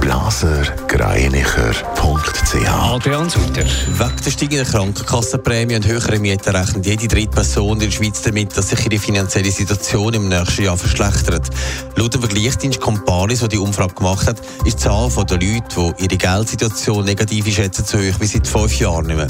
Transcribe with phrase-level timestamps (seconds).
[0.00, 3.64] blasergreinicher.ch Adrian Sutter.
[3.64, 8.56] Wegen der steigenden Krankenkassenprämie und höheren Mieten rechnet jede dritte Person in der Schweiz damit,
[8.56, 11.50] dass sich ihre finanzielle Situation im nächsten Jahr verschlechtert.
[11.96, 16.04] Laut dem Vergleichsdienst Comparis, der die Umfrage gemacht hat, ist die Zahl der Leute, die
[16.04, 19.26] ihre Geldsituation negativ schätzen, so hoch wie seit fünf Jahren nicht mehr.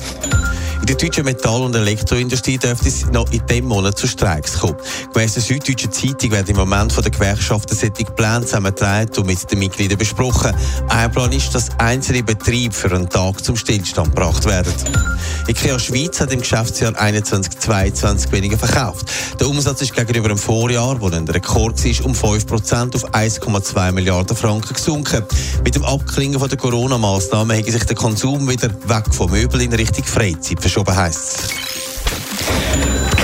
[0.81, 4.77] In der deutschen Metall- und Elektroindustrie dürfte es noch in diesem Monat zu Streiks kommen.
[5.13, 9.51] Gemäss der Süddeutschen Zeitung werden im Moment von den Gewerkschaften solche Pläne zusammengetragen und mit
[9.51, 10.55] den Mitgliedern besprochen.
[10.89, 14.73] Ein Plan ist, dass einzelne Betriebe für einen Tag zum Stillstand gebracht werden.
[15.49, 19.07] IKEA Schweiz hat im Geschäftsjahr 21/22 weniger verkauft.
[19.39, 24.37] Der Umsatz ist gegenüber dem Vorjahr, wo ein Rekord war, um 5% auf 1,2 Milliarden
[24.37, 25.25] Franken gesunken.
[25.63, 30.05] Mit dem Abklingen der Corona-Massnahmen hat sich der Konsum wieder weg von Möbeln in Richtung
[30.05, 31.51] Freizeit verschoben, heisst.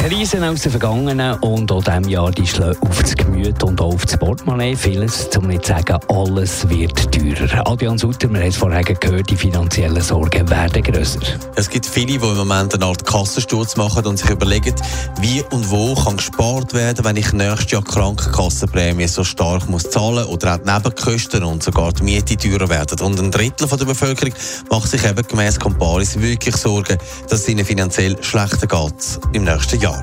[0.08, 3.92] Krisen aus der Vergangenen und auch diesem Jahr die schlagen auf das Gemüt und auch
[3.92, 4.76] auf das Portemonnaie.
[4.76, 7.68] Vieles, um nicht zu sagen, alles wird teurer.
[7.68, 11.18] Adrian Sutter, wir haben es vorher gehört, die finanziellen Sorgen werden grösser.
[11.56, 14.76] Es gibt viele, die im Moment eine Art Kassensturz machen und sich überlegen,
[15.20, 20.26] wie und wo kann gespart werden, wenn ich nächstes Jahr Krankenkassenprämie so stark muss zahlen
[20.26, 23.00] oder auch die Nebenkosten und sogar die Miete teurer werden.
[23.00, 24.34] Und ein Drittel von der Bevölkerung
[24.70, 26.96] macht sich eben gemäss Comparis wirklich Sorgen,
[27.28, 29.95] dass es ihnen finanziell schlechter geht im nächsten Jahr.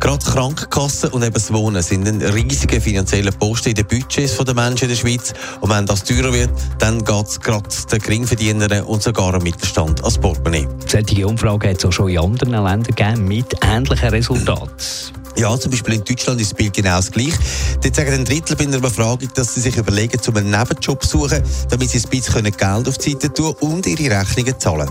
[0.00, 4.54] Gerade Krankenkassen und eben das Wohnen sind ein riesiger finanzieller Posten in den Budgets der
[4.54, 5.32] Menschen in der Schweiz.
[5.60, 10.04] Und wenn das teurer wird, dann geht es gerade den Geringverdienern und sogar am Mittelstand
[10.04, 10.68] als Portemonnaie.
[10.86, 14.70] Solche Umfragen hat es auch schon in anderen Ländern gegeben mit ähnlichen Resultaten.
[15.38, 17.36] Ja, zum Beispiel in Deutschland ist das Bild genau das gleiche.
[17.82, 21.18] Dort sagen ein Drittel bei einer Befragung, dass sie sich überlegen, zu einem Nebenjob zu
[21.18, 24.88] suchen, damit sie ein bisschen Geld auf die Seite tun und ihre Rechnungen zahlen.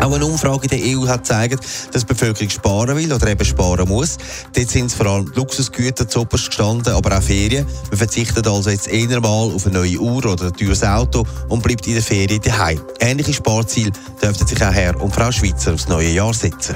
[0.00, 3.44] Auch eine Umfrage in der EU hat gezeigt, dass die Bevölkerung sparen will oder eben
[3.44, 4.16] sparen muss.
[4.54, 7.66] Dort sind vor allem Luxusgüter zuoberst gestanden, aber auch Ferien.
[7.90, 11.62] Man verzichtet also jetzt eher mal auf eine neue Uhr oder ein teures Auto und
[11.62, 12.80] bleibt in der Ferien daheim.
[12.98, 16.74] Ähnliche Sparziele dürften sich auch Herr und Frau Schweizer aufs neue Jahr setzen.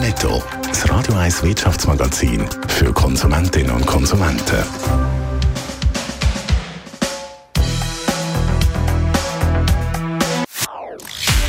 [0.00, 4.64] Netto, das Radio 1 Wirtschaftsmagazin für Konsumentinnen und Konsumenten.